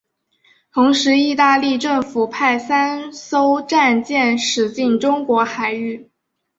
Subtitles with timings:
[0.73, 6.09] 同时意大利政府派三艘战舰驶进中国海域。